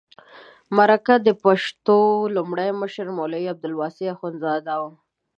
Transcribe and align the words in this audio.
د 0.03 0.03
مرکه 0.77 1.15
د 1.25 1.29
پښتو 1.43 1.99
لومړی 2.35 2.69
مشر 2.81 3.05
مولوي 3.17 3.45
عبدالواسع 3.53 4.05
اخندزاده 4.15 4.75
و. 4.81 4.83